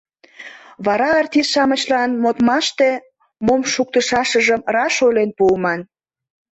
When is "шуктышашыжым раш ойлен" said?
3.73-5.29